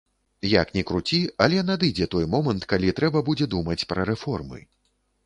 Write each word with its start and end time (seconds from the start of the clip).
Як 0.51 0.71
ні 0.77 0.81
круці, 0.91 1.19
але 1.45 1.59
надыдзе 1.67 2.07
той 2.15 2.25
момант, 2.37 2.65
калі 2.71 2.89
трэба 3.01 3.23
будзе 3.29 3.49
думаць 3.53 3.79
пра 3.93 4.01
рэформы. 4.13 4.65